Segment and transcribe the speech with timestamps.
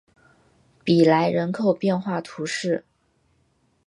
[0.83, 2.85] 比莱人口变化图示